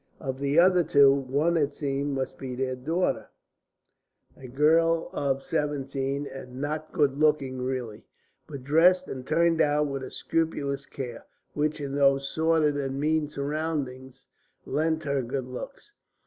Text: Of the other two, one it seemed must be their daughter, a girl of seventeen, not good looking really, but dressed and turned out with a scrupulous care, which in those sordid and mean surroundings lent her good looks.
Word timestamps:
Of 0.19 0.39
the 0.39 0.57
other 0.57 0.83
two, 0.83 1.13
one 1.13 1.55
it 1.57 1.75
seemed 1.75 2.15
must 2.15 2.39
be 2.39 2.55
their 2.55 2.75
daughter, 2.75 3.29
a 4.35 4.47
girl 4.47 5.11
of 5.13 5.43
seventeen, 5.43 6.27
not 6.49 6.91
good 6.91 7.19
looking 7.19 7.61
really, 7.61 8.07
but 8.47 8.63
dressed 8.63 9.07
and 9.07 9.27
turned 9.27 9.61
out 9.61 9.85
with 9.85 10.01
a 10.01 10.09
scrupulous 10.09 10.87
care, 10.87 11.27
which 11.53 11.79
in 11.79 11.93
those 11.93 12.27
sordid 12.27 12.77
and 12.77 12.99
mean 12.99 13.29
surroundings 13.29 14.25
lent 14.65 15.03
her 15.03 15.21
good 15.21 15.45
looks. 15.45 15.91